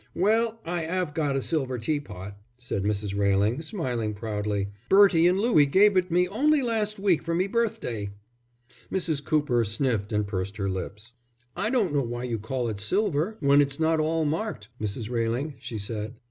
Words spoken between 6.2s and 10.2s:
only last week for me birthday." Mrs. Cooper sniffed